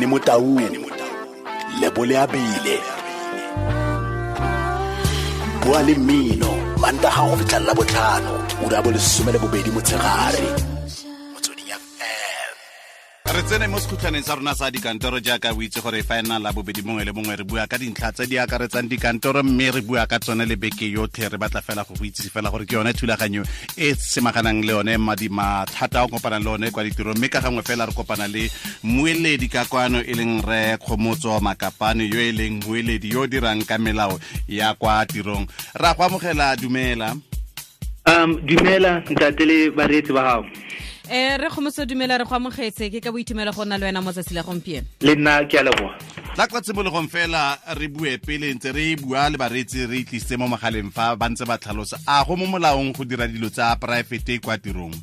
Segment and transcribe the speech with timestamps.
[0.00, 0.56] ngeni motaung
[1.80, 2.76] lebo le abile
[5.60, 8.32] bua le mmino mantaga go fitlhelela botlhano
[8.64, 10.79] o bo lesome le bobedi motshegare
[13.50, 16.86] tsene mo sekhutlhaneng sa rona sa dikantoro jaaka o itse gore fa ena la bobedi
[16.86, 20.22] mongwe le mongwe re bua ka dintlha tse di akaretsang dikantoro mme re bua ka
[20.22, 21.26] tsone le beke yotlhe.
[21.26, 23.42] Re batla fela go go itsise fela gore ke yone thulaganyo
[23.74, 24.94] e semaganang le yone
[25.26, 28.46] mathata o kopanang le one kwa ditiro mme ka gangwe fela re kopana le
[28.86, 33.66] mueledi ka kwano e leng re kgomotso makapane yo e leng mueledi yo o dirang
[33.66, 34.14] ka melao
[34.46, 35.50] ya kwa tirong.
[35.74, 37.18] Ra go amogela dumela.
[38.06, 40.46] Um dumela ntate le bareetsi ba gago
[41.10, 44.12] eh re kgomotso dumela re go amogetse ke ka boitumelo go nna le wena mo
[44.12, 44.86] tsatsi la gompieno.
[45.00, 45.98] Le nna ke a leboa
[46.34, 50.46] tla ka tshimologong fela re bue pele ntse re bua le bareetsi re itlisitse mo
[50.46, 51.98] magaleng fa ba ntse ba tlhalosa.
[52.06, 54.94] A go mo molaong go dira dilo tsa poraefete kwa tirong?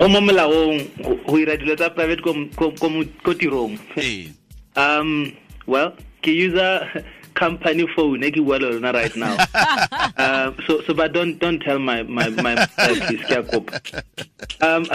[0.00, 3.76] Go mo molaong go go dira dilo tsa private ko tirong.
[3.96, 4.32] Eh.
[4.78, 5.32] um
[5.66, 6.86] well ke user
[7.38, 9.36] company phone e ke bua le lona right now.
[10.18, 13.78] Um, so so but don't don't tell my my my please ke a kopa
[14.68, 14.86] um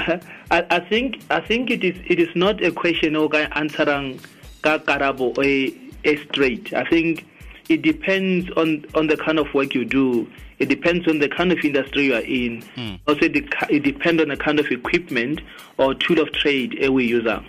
[0.52, 4.10] I, I think I think it is it is not a question o ka answerang
[4.62, 5.54] ka karabo e
[6.04, 6.74] e straight.
[6.74, 7.26] I think
[7.70, 10.28] it depends on on the kind of work you do.
[10.60, 12.64] It depends on the kind of industry you are in.
[13.08, 13.36] Also it,
[13.70, 15.42] it depends on the kind of equipment
[15.78, 17.44] or tool of trade e we usang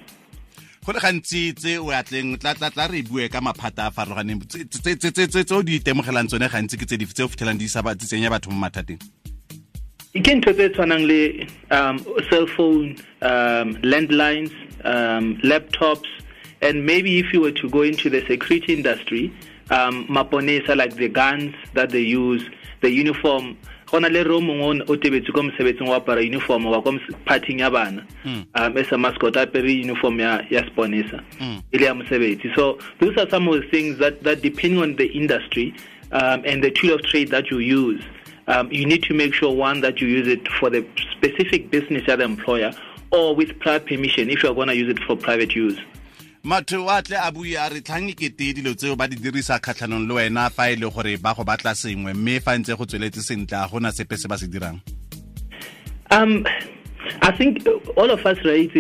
[0.84, 4.44] go le gantsi tse o atleng tla re bue ka maphata a farologaneng.
[4.44, 9.00] Tse- o di itemogelang tsone gantsi ke tse o fitlhelang di tsenya batho mo mathateng?
[10.12, 14.52] Ke ntho tse tshwanang le um, cell phone um, landlines
[14.84, 16.08] um, laptops
[16.60, 19.32] and maybe if you were to go into the security industry
[19.70, 22.44] um, maponesa like the guns that they use
[22.82, 23.56] the uniform
[23.94, 27.70] go na le ro mongwe o tebetse ko mosebetsing wa apara uniform wa mos- ya
[27.70, 28.04] bana.
[28.56, 31.22] Um, as a mascot apere uniform ya, ya sponesa
[31.72, 32.54] e le ya mosebetsi.
[32.56, 35.74] So those are some of the things that, that depending on the industry
[36.10, 38.02] um, and the tool of trade that you use
[38.48, 42.02] um, you need to make sure one that you use it for the specific business
[42.08, 42.72] of the employer
[43.12, 45.78] or with prior permission if you're going to use it for private use.
[46.44, 50.06] Matho wa tle a bue a re tlhang ekete dilo tseo ba di dirisa kgatlhanong
[50.06, 53.22] le wena fa e le gore ba go batla sengwe mme fa ntse go tsweletse
[53.24, 54.78] sentle a gona sepe se ba se dirang?
[56.10, 56.46] Um,
[57.22, 57.66] I think
[57.96, 58.70] all of us, right,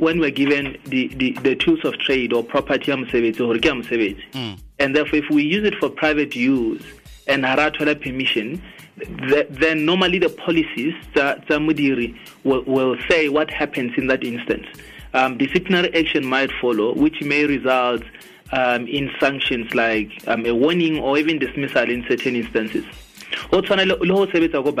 [0.00, 3.06] when we're given the, the, the tools of trade or property, I'm
[4.78, 6.82] and therefore if we use it for private use
[7.28, 8.60] and hara thola permission,
[8.98, 14.66] th- then normally the policies tsa modiri will, will say what happens in that instance.
[15.14, 18.02] Um, disciplinary action might follow, which may result
[18.52, 22.84] um, in sanctions like um, a warning or even dismissal in certain instances.
[23.50, 24.72] Ho tshwana le le ho sebetsa ko.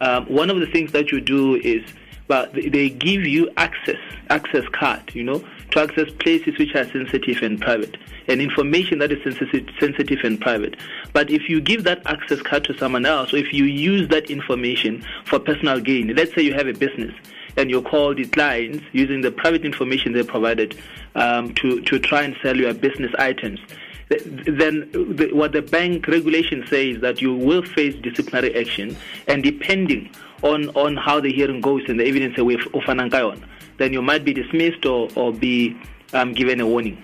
[0.00, 1.82] Um, one of the things that you do is
[2.28, 6.84] but they- they give you access access card you know to access places which are
[6.90, 7.96] sensitive and private
[8.28, 10.76] and information that is sensitive, sensitive and private
[11.12, 14.28] but if you give that access card to someone else or if you use that
[14.28, 17.14] information for personal gain let's say you have a business
[17.56, 20.78] and you call the clients using the private information they provided
[21.14, 23.60] um, to, to try and sell your business items
[24.08, 28.96] then the, what the bank regulation says that you will face disciplinary action
[29.26, 30.10] and depending
[30.42, 33.36] on, on how the hearing goes and the evidence that we ka
[33.78, 35.76] then you might be dismissed or, or be
[36.12, 37.02] um, given a warning.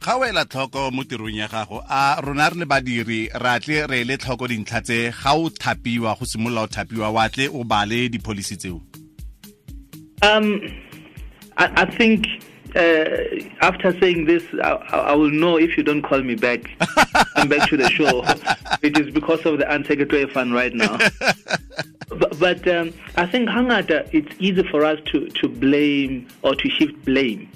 [0.00, 3.84] ga o ela tlhoko mo tirong ya gago a rona re le badiri ra tle
[3.84, 7.64] re ele tlhoko dintlha tse ga o thapiwa go simolola o thapiwa wa tle o
[7.64, 8.80] bale di-policy tseo
[10.22, 10.74] Um,
[11.56, 12.26] I, I think
[12.74, 13.16] uh,
[13.62, 16.70] after saying this, I, I will know if you don't call me back.
[17.36, 18.24] I'm back to the show.
[18.82, 20.96] It is because of the unsecretary fund right now.
[22.08, 26.70] but but um, I think hangata it's easy for us to, to blame or to
[26.70, 27.50] shift blame.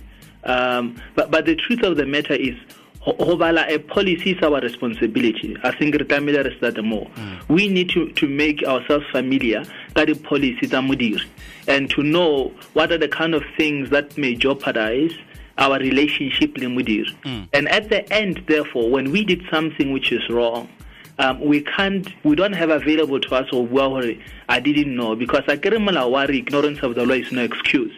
[0.45, 2.57] Um, but but the truth of the matter is
[3.05, 5.57] ho bala a policy is our responsibility.
[5.63, 7.07] I think re tlamehile re start more.
[7.49, 11.23] We need to, to make ourselves familiar ka di policy tsa modiri
[11.69, 15.13] and to know what are the kind of things that may jeopardize
[15.59, 17.13] our relationship le modiri.
[17.53, 20.69] And at the end, therefore, when we did something which is wrong,
[21.19, 24.03] um, we can't, we don't have available to us or well,
[24.49, 25.75] I didn't know because I can't
[26.31, 27.93] ignorance of the law is no excuse.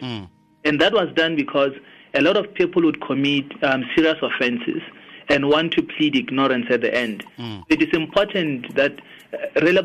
[0.65, 1.73] And that was done because
[2.13, 4.83] a lot of people would commit um, serious offenses
[5.29, 7.25] and want to plead ignorance at the end.
[7.69, 8.93] It is important that
[9.33, 9.83] uh, re le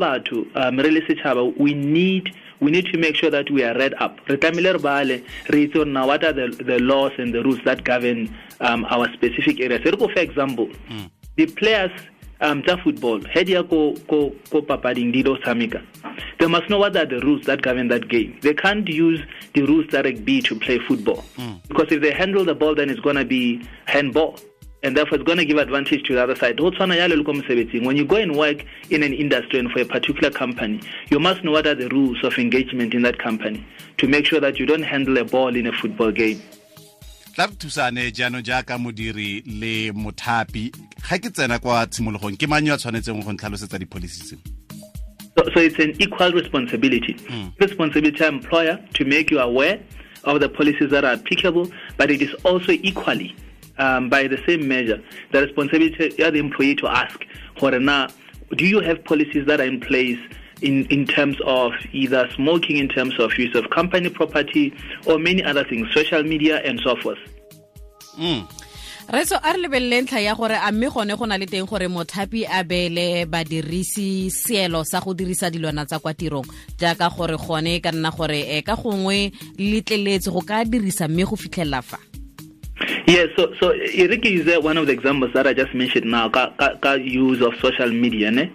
[0.55, 3.93] um, re le setšhaba, we need we need to make sure that we are read
[3.99, 4.19] up.
[4.29, 7.83] Re tlamehile re bale, re itse what are the, the laws and the rules that
[7.83, 9.83] govern um, our specific areas.
[9.83, 10.69] Re go for example,
[11.35, 11.91] the players
[12.41, 15.81] um tsa football he di ya ko ko ko papading di lo tshameka.
[16.39, 18.37] They must know what are the rules that govern that game.
[18.41, 19.21] They can't use
[19.53, 21.23] the rules that rugby to play football.
[21.67, 24.39] Because if they handle the ball then it's going to be handball
[24.83, 26.59] and therefore it's going to give advantage to the other side.
[26.59, 29.71] Ho tshwana jalo le ko mosebetsing when you go and work in an industry and
[29.71, 30.79] for a particular company
[31.09, 33.65] you must know what are the rules of engagement in that company
[33.97, 36.41] to make sure that you don't handle a ball in a football game.
[37.35, 40.75] Tla re thusane jaanong jaaka modiri le mothapi.
[41.09, 44.39] Ga ke tsena kwa tshimologong ke mang yo a tshwanetseng go ntlhalosetsa di-policy tseo?
[45.37, 47.15] So, so it's an equal responsibility.
[47.57, 49.79] Responsibility employer to make you aware
[50.25, 53.33] of the policies that are applicable, but it is also equally,
[53.81, 55.01] um, by the same measure,
[55.31, 57.19] the responsibility of the employee to ask,
[57.57, 58.13] Horena,
[58.55, 60.19] do you have policies that are in place
[60.61, 64.73] in, in terms of either smoking, in terms of use of company property,
[65.07, 67.19] or many other things, social media, and so forth?
[69.11, 71.65] re so a re lebelele ntlha ya gore a mme gone go na le teng
[71.65, 76.47] gore mothapi a beele badirisi seelo sa go dirisa dilwana tsa kwa tirong
[76.79, 81.25] jaaka gore gone e ka nna gore e ka gongwe letleletse go ka dirisa mme
[81.25, 81.99] go fitlhelela fa
[83.07, 86.29] Yes, so so Eric is uh, one of the examples that I just mentioned now.
[86.29, 88.51] Ka, ka, ka use of social media, ne?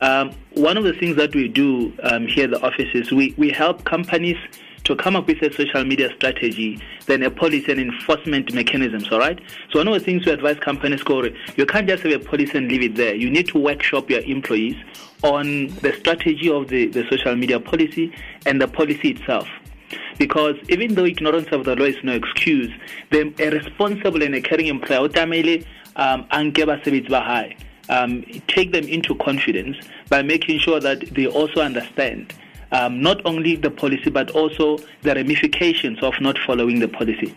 [0.00, 3.34] Um, one of the things that we do um, here at the office is we,
[3.38, 4.36] we help companies
[4.84, 9.18] to come up with a social media strategy, then a policy and enforcement mechanisms, all
[9.18, 9.40] right?
[9.72, 12.56] So one of the things we advise companies, Corey, you can't just have a policy
[12.56, 13.14] and leave it there.
[13.14, 14.76] You need to workshop your employees
[15.24, 18.12] on the strategy of the, the social media policy
[18.44, 19.48] and the policy itself.
[20.18, 22.72] Because even though ignorance of the law is no excuse,
[23.10, 25.64] the, a responsible and a caring employer, utamele,
[25.96, 26.26] um,
[27.88, 29.76] um, take them into confidence
[30.08, 32.32] by making sure that they also understand
[32.72, 37.34] um, not only the policy but also the ramifications of not following the policy.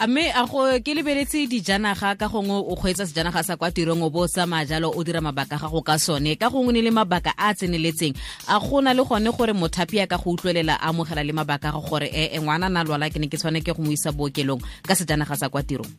[0.00, 4.02] A mme a go ke lebeletse dijanaga ka gongwe o kgweetsa sejanaga sa kwa tirong
[4.02, 6.90] o bo o tsamaya jalo o dira mabaka gago ka sone ka gongwe ne le
[6.90, 8.14] mabaka a a tseneletseng
[8.46, 11.80] a gona le gone gore mothapi a ka go utlwelela a amogela le mabaka go
[11.82, 14.62] gore e e ngwana na lwala ke ne ke tshwane ke go mo isa bookelong
[14.86, 15.90] ka sejanaga sa kwa tirong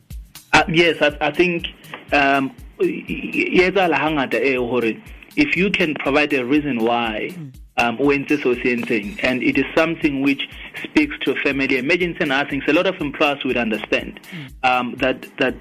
[0.52, 1.66] Uh, yes, I, I think
[2.10, 2.50] um,
[2.82, 4.96] e etsala hangata e hore
[5.36, 7.30] if you can provide a reason why
[7.76, 10.48] um, o entse so se entseng and it is something which
[10.84, 14.20] speaks to a family emergency and other things, a lot of employers would understand
[14.62, 15.54] um, that that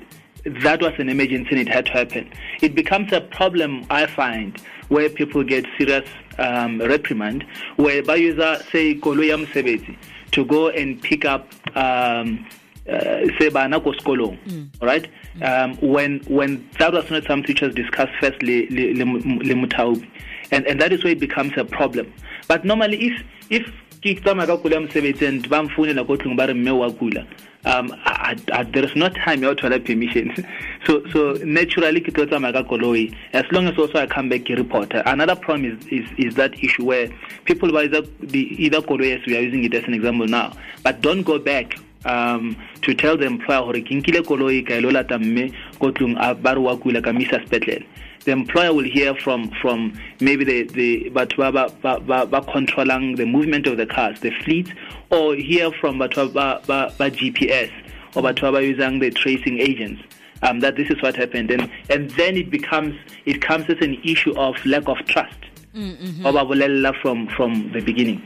[0.64, 2.30] that was an emergency and it had to happen.
[2.62, 4.58] It becomes a problem, I find,
[4.88, 6.08] where people get serious
[6.38, 7.46] um, reprimand,
[7.76, 9.98] where by user say koloi ya mosebetsi
[10.32, 12.46] to go and pick up um,
[12.90, 14.38] uh, say bana ko sekolong
[14.82, 15.08] all right
[15.42, 20.04] um, when when that was not something which was discussed first le, le, le,
[20.52, 22.12] and, and that is where it becomes a problem.
[22.48, 23.68] But normally if if
[24.00, 27.28] ke tsamaya ka ya mosebetsi and ba mfounela ko tlong ba kula
[27.66, 30.32] um, I, I, there is no time ya thola permission
[30.86, 35.36] so so naturally ke tlo as long as also I come back ke report another
[35.36, 37.10] problem is, is, is that issue where
[37.44, 40.54] people buy either, the, either koloi as we are using it as an example now
[40.82, 44.92] but don't go back um, to tell the employer gore ke nkile koloi ka ilo
[44.92, 47.86] lata mme ko tlong a ba re wa kula ka misa sepetlele
[48.26, 53.26] the employer will hear from from maybe the the batho ba ba ba controlling the
[53.26, 54.74] movement of the cars the fleet
[55.10, 57.72] or hear from batho ba ba ba GPS
[58.16, 60.02] or batho ba using the tracing agents.
[60.42, 61.52] Um, that this is what happened.
[61.52, 65.40] And and then it becomes it comes as an issue of lack of trust.
[65.74, 68.22] Ba bolella from from the beginning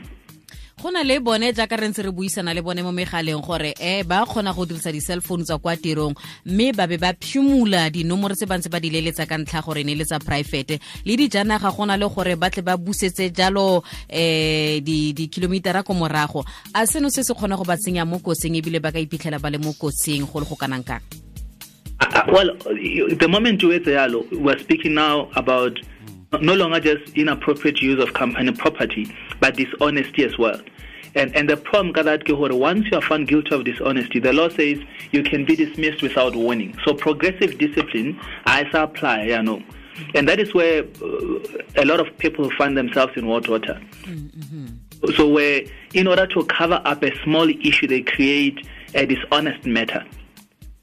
[1.04, 4.52] le bone jaaka re ntse re buisana le bone mo megaleng gore e ba kgona
[4.52, 6.14] go dirisa di-cell phone tsa kwa tirong
[6.44, 10.04] mme ba be ba phimola dinomoro tse ba di leletsa ka ntlha gore ne le
[10.04, 11.16] tsa le
[11.96, 13.82] le gore ba tle ba busetse jalo
[14.12, 16.44] um ko morago.
[16.74, 19.58] A seno se se kgona go ba tsenya mo ebile ba ka iphitlhela ba le
[19.58, 19.90] mo go
[20.40, 21.00] le go kanang kang?
[22.00, 22.50] Uh, well,
[23.16, 25.78] the moment you wait there, we're speaking now about
[26.40, 29.06] no longer just inappropriate use of company property,
[29.40, 30.60] but dishonesty as well.
[31.14, 34.78] And and the problem that once you are found guilty of dishonesty, the law says
[35.12, 36.76] you can be dismissed without warning.
[36.84, 39.62] So progressive discipline, I apply, you know.
[40.14, 41.38] And that is where uh,
[41.76, 43.80] a lot of people find themselves in hot water.
[45.16, 50.04] So where in order to cover up a small issue, they create a dishonest matter.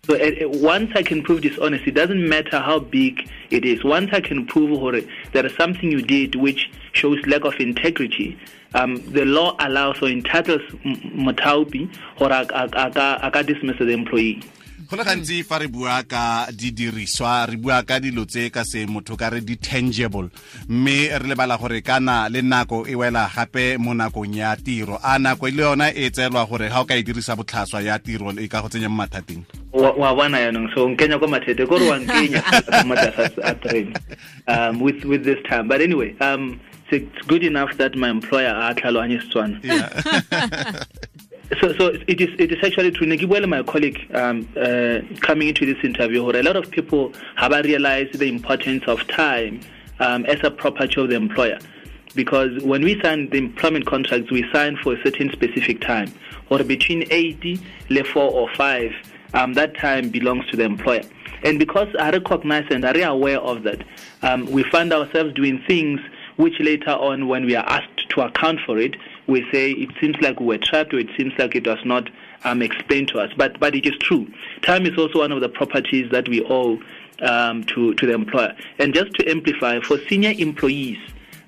[0.06, 3.84] So uh, once I can prove dishonesty, it doesn't matter how big it is.
[3.84, 8.38] Once I can prove there is something you did which shows lack of integrity,
[8.74, 14.42] um, the law allows or entitles Motaupi or a ka dismiss the employee.
[14.92, 18.84] go le gantsi fa re bua ka didiriswa re bua ka dilo tse ka se
[18.86, 20.28] motho ka re di-tangible
[20.68, 25.00] mme re lebala gore kana le nako e wela gape mo nakong ya tiro.
[25.00, 28.36] A nako le yona e tseelwa gore ga o ka e dirisa botlhaswa ya tiro
[28.36, 29.48] e ka go tsenya mo mathateng.
[29.72, 32.44] Wa bona yanong so nkenya kwa mathete kore wa nkenya
[33.48, 33.96] a train
[34.48, 35.70] um with with this time.
[35.70, 36.60] But anyway um
[36.92, 40.86] it's good enough that my employer a tlhaloganye setswana
[41.60, 43.08] so so it is it is actually true.
[43.08, 48.18] Buele my colleague um uh, coming into this interview a lot of people have realized
[48.18, 49.60] the importance of time
[50.02, 51.60] um, as a property of the employer.
[52.16, 56.14] Because when we sign the employment contracts we sign for a certain specific time.
[56.50, 58.92] Or between 80 le 4 or 5
[59.34, 61.04] um, that time belongs to the employer.
[61.44, 63.84] And because I recognize and are aware of that
[64.22, 66.02] um, we find ourselves doing things
[66.38, 68.96] which later on when we are asked to account for it
[69.28, 72.10] we say it seems like we were trapped or it seems like it was not
[72.44, 73.32] um, explained to us.
[73.36, 74.28] But but it is true.
[74.62, 76.80] Time is also one of the properties that we owe
[77.22, 78.56] um, to to the employer.
[78.80, 80.98] And just to amplify, for senior employees,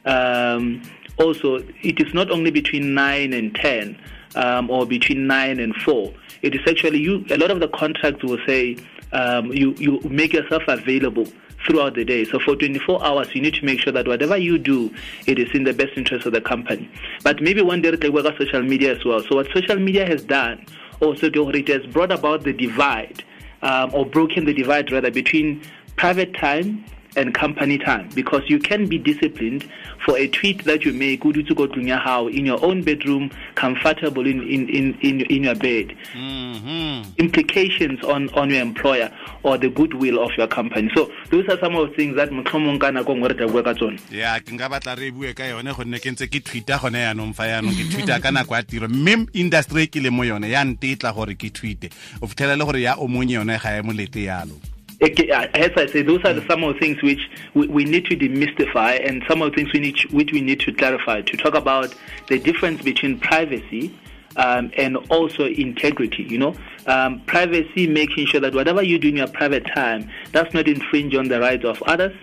[0.06, 0.82] um,
[1.18, 4.00] also it is not only between nine and ten
[4.36, 6.14] um, or between nine and four.
[6.42, 7.26] It is actually you.
[7.30, 8.78] A lot of the contracts will say
[9.12, 11.28] um, you you make yourself available
[11.66, 12.26] throughout the day.
[12.26, 14.94] So for 24 hours, you need to make sure that whatever you do,
[15.26, 16.90] it is in the best interest of the company.
[17.24, 19.22] But maybe one day they work on social media as well.
[19.24, 20.66] So what social media has done
[21.02, 23.24] also, it has brought about the divide
[23.62, 25.62] um, or broken the divide rather between
[25.96, 29.68] private time and company time because you can be disciplined
[30.06, 34.98] for a tweet that you make how in your own bedroom comfortable in in in
[35.02, 35.96] in, in your bed.
[36.16, 37.18] Mhm.
[37.18, 39.12] implications on on your employer
[39.44, 40.90] or the goodwill of your company.
[40.96, 43.64] So those are some of the things that motlhomong ka nako nngwe re tla bua
[43.64, 46.80] ka tsone ya ke nka batla re bue ka yone gonne ke ntse ke tweeta
[46.82, 48.88] gone yaanong fa yaanong ke tweeta ka nako ya tiro.
[48.88, 51.90] Mme industry e ke le mo yone ya ntetla gore ke tweete.
[52.22, 54.73] O fitlhela le gore ya o monye yone ga e molete yalo
[55.04, 57.84] Okay, uh, as I say, those are the, some of the things which we, we
[57.84, 60.72] need to demystify, and some of the things we need to, which we need to
[60.72, 61.94] clarify to talk about
[62.30, 63.94] the difference between privacy
[64.38, 66.24] um, and also integrity.
[66.24, 66.56] You know,
[66.88, 71.16] um, privacy, making sure that whatever you do in your private time does not infringe
[71.16, 72.16] on the rights of others,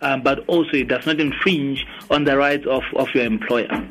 [0.00, 3.86] um, but also it does not infringe on the rights of, of your employer.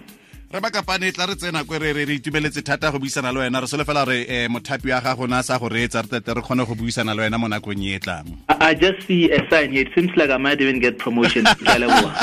[0.54, 3.32] Re ba kapane e tla re tsena kwe re re re itumeletse thata go buisana
[3.32, 3.62] le wena.
[3.62, 6.04] Re solofela gore um mothapi wa gago na sa go reetsa.
[6.04, 8.38] Re tete re kgone go buisana le wena mo nakong e e tlang.
[8.50, 9.88] I, just see a sign here.
[9.88, 11.46] It seems like I might even get promotion.
[11.60, 12.14] Ke a leboha.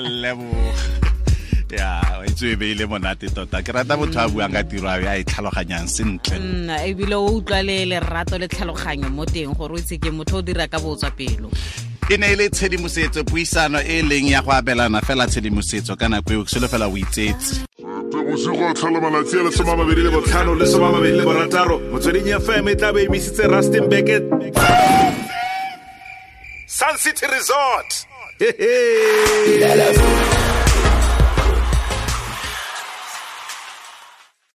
[0.00, 1.04] leboga
[1.74, 3.62] ya e e beile monate tota.
[3.62, 6.38] Ke rata motho a buang ka tiro a e a e tlhaloganyang sentle.
[6.38, 10.38] Mm, ebile o utlwa le lerato le tlhaloganyo mo teng gore o itse ke motho
[10.38, 11.50] o dira ka botswa pelo
[12.10, 16.32] e ne e le tshedimosetso puisano e leng ya go abelana fela tshedimosetso ka nako
[16.32, 17.64] eo ke solofela o itsetse
[18.24, 21.78] bosigo tlholo malatsi a lesomamabedi le botlhano le some a mabedi le borataro.
[21.90, 24.08] Motsweding fm e tla be emisitse rustenburg.
[26.66, 28.06] Sun city resort.